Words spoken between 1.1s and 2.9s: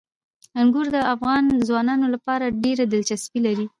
افغان ځوانانو لپاره ډېره